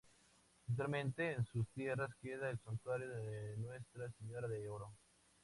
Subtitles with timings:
[0.67, 4.91] Actualmente en sus tierras queda el Santuario de Nuestra Señora de Oro.